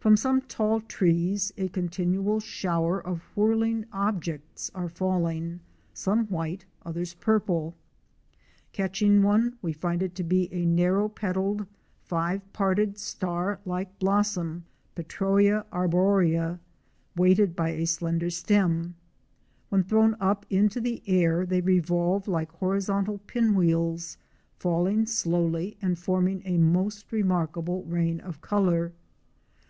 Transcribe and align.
From 0.00 0.16
some 0.18 0.42
tall 0.42 0.80
trees 0.80 1.52
a 1.56 1.68
continual 1.68 2.40
shower 2.40 3.00
of 3.00 3.22
whirling 3.36 3.86
objects 3.92 4.70
are 4.74 4.88
falling, 4.88 5.60
some 5.94 6.26
white, 6.26 6.66
others 6.84 7.14
purple. 7.14 7.74
Catching 8.72 9.22
one 9.22 9.56
we 9.62 9.72
find 9.72 10.02
it 10.02 10.14
to 10.16 10.24
be 10.24 10.52
a 10.52 10.66
narrow 10.66 11.08
petaled, 11.08 11.66
five 12.02 12.42
parted, 12.52 12.98
star 12.98 13.60
like 13.64 13.96
blossom 14.00 14.64
(Peirwa 14.96 15.64
arborea), 15.72 16.58
weighted 17.16 17.54
by 17.56 17.70
a 17.70 17.86
slender 17.86 18.28
stem. 18.28 18.96
When 19.70 19.84
thrown 19.84 20.16
up 20.20 20.44
into 20.50 20.80
the 20.82 21.00
air 21.06 21.46
they 21.46 21.60
revolve 21.62 22.26
like 22.28 22.50
horizontal 22.52 23.18
pin 23.26 23.54
wheels, 23.54 24.18
falling 24.58 25.06
slowly 25.06 25.78
and 25.80 25.98
forming 25.98 26.42
a 26.44 26.58
most 26.58 27.10
remarkable 27.10 27.84
rain 27.84 28.20
of 28.20 28.40
color. 28.42 28.92